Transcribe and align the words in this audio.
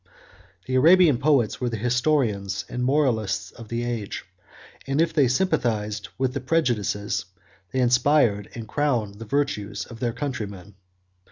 41 0.61 0.61
The 0.65 0.75
Arabian 0.77 1.17
poets 1.19 1.61
were 1.61 1.69
the 1.69 1.77
historians 1.77 2.65
and 2.67 2.83
moralists 2.83 3.51
of 3.51 3.67
the 3.67 3.83
age; 3.83 4.25
and 4.87 4.99
if 4.99 5.13
they 5.13 5.27
sympathized 5.27 6.09
with 6.17 6.33
the 6.33 6.41
prejudices, 6.41 7.25
they 7.71 7.81
inspired 7.81 8.49
and 8.55 8.67
crowned 8.67 9.19
the 9.19 9.25
virtues, 9.25 9.85
of 9.85 9.99
their 9.99 10.11
countrymen. 10.13 10.73